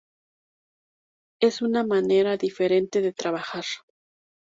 [1.41, 3.65] Es una manera diferente de trabajar.